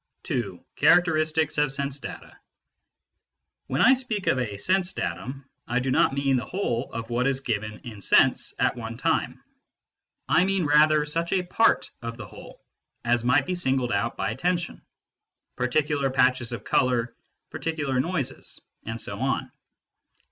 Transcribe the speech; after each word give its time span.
II. 0.27 0.59
CHARACTERISTICS 0.77 1.59
OF 1.59 1.71
SENSE 1.71 1.99
DATA 1.99 2.35
When 3.67 3.81
I 3.83 3.93
speak 3.93 4.25
of 4.25 4.39
a" 4.39 4.57
sense 4.57 4.93
datum," 4.93 5.47
I 5.67 5.77
do 5.77 5.91
not 5.91 6.15
mean 6.15 6.37
the 6.37 6.43
whole 6.45 6.91
of 6.91 7.11
what 7.11 7.27
is 7.27 7.39
given 7.41 7.77
in 7.81 8.01
sense 8.01 8.55
at 8.57 8.75
one 8.75 8.97
time. 8.97 9.43
I 10.27 10.43
mean 10.43 10.65
rather 10.65 11.05
such 11.05 11.33
a 11.33 11.43
part 11.43 11.91
of 12.01 12.17
the 12.17 12.25
whole 12.25 12.63
as 13.05 13.23
might 13.23 13.45
be 13.45 13.53
singled 13.53 13.91
out 13.91 14.17
by 14.17 14.31
attention: 14.31 14.81
particular 15.55 16.09
patches 16.09 16.51
of 16.51 16.63
colour, 16.63 17.15
particular 17.51 17.99
noises, 17.99 18.59
and 18.87 18.99
so 18.99 19.19
on. 19.19 19.51